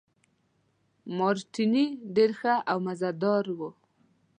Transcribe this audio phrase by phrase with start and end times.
[1.17, 3.69] مارټیني ډېر ښه او مزه دار وو.